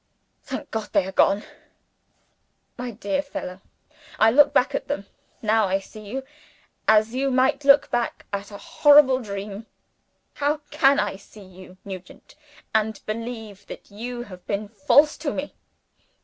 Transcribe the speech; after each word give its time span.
Thank 0.41 0.71
God, 0.71 0.89
they 0.93 1.05
are 1.05 1.11
gone! 1.11 1.43
My 2.75 2.89
dear 2.89 3.21
fellow, 3.21 3.61
I 4.17 4.31
look 4.31 4.51
back 4.51 4.73
at 4.73 4.87
them 4.87 5.05
now 5.43 5.67
I 5.67 5.77
see 5.77 5.99
you 5.99 6.23
as 6.87 7.13
I 7.13 7.25
might 7.27 7.63
look 7.63 7.91
back 7.91 8.25
at 8.33 8.49
a 8.49 8.57
horrible 8.57 9.19
dream. 9.19 9.67
How 10.33 10.61
can 10.71 10.99
I 10.99 11.17
see 11.17 11.43
you, 11.45 11.77
Nugent, 11.85 12.33
and 12.73 12.99
believe 13.05 13.67
that 13.67 13.91
you 13.91 14.23
have 14.23 14.43
been 14.47 14.69
false 14.69 15.17
to 15.19 15.31
me? 15.31 15.53